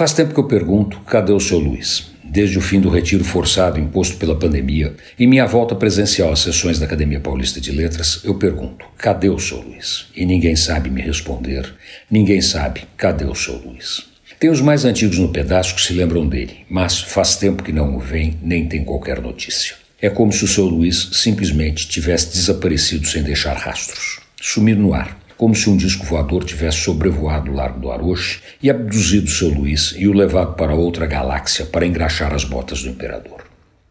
[0.00, 2.06] Faz tempo que eu pergunto: cadê o seu Luiz?
[2.24, 6.78] Desde o fim do retiro forçado imposto pela pandemia e minha volta presencial às sessões
[6.78, 10.06] da Academia Paulista de Letras, eu pergunto: cadê o seu Luiz?
[10.16, 11.70] E ninguém sabe me responder.
[12.10, 14.06] Ninguém sabe cadê o seu Luiz.
[14.38, 17.94] Tem os mais antigos no pedaço que se lembram dele, mas faz tempo que não
[17.94, 19.74] o vem nem tem qualquer notícia.
[20.00, 25.19] É como se o seu Luiz simplesmente tivesse desaparecido sem deixar rastros, sumir no ar
[25.40, 29.94] como se um disco voador tivesse sobrevoado o Largo do Aroche e abduzido seu Luiz
[29.96, 33.46] e o levado para outra galáxia para engraxar as botas do imperador.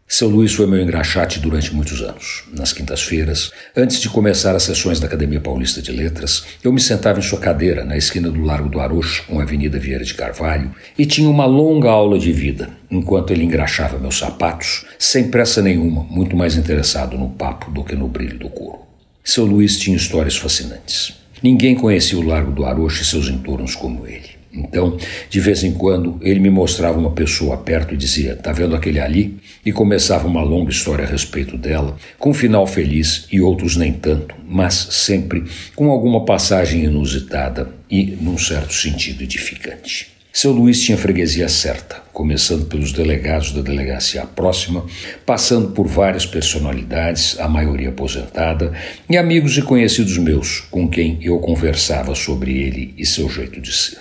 [0.06, 2.44] Seu Luiz foi meu engraxate durante muitos anos.
[2.56, 7.18] Nas quintas-feiras, antes de começar as sessões da Academia Paulista de Letras, eu me sentava
[7.18, 10.72] em sua cadeira na esquina do Largo do Aroche, com a Avenida Vieira de Carvalho,
[10.96, 16.04] e tinha uma longa aula de vida, enquanto ele engraxava meus sapatos, sem pressa nenhuma,
[16.04, 18.82] muito mais interessado no papo do que no brilho do couro.
[19.24, 21.18] Seu Luiz tinha histórias fascinantes.
[21.42, 24.40] Ninguém conhecia o Largo do Arocho e seus entornos como ele.
[24.52, 24.96] Então,
[25.28, 28.98] de vez em quando, ele me mostrava uma pessoa perto e dizia: Tá vendo aquele
[28.98, 29.38] ali?
[29.64, 33.92] E começava uma longa história a respeito dela, com um final feliz e outros nem
[33.92, 35.44] tanto, mas sempre
[35.76, 40.19] com alguma passagem inusitada e, num certo sentido, edificante.
[40.32, 44.86] Seu Luiz tinha freguesia certa, começando pelos delegados da delegacia próxima,
[45.26, 48.72] passando por várias personalidades, a maioria aposentada,
[49.08, 53.72] e amigos e conhecidos meus, com quem eu conversava sobre ele e seu jeito de
[53.72, 53.98] ser.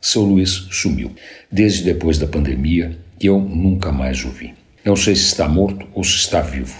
[0.00, 1.14] Seu Luiz sumiu,
[1.52, 4.52] desde depois da pandemia, e eu nunca mais o vi.
[4.84, 6.76] Não sei se está morto ou se está vivo,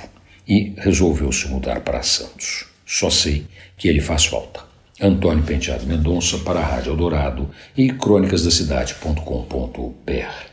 [0.49, 2.65] e resolveu se mudar para Santos.
[2.85, 4.70] Só sei que ele faz falta.
[5.01, 10.51] Antônio Penteado Mendonça para a Rádio Eldorado e crônicasdacidade.com.br.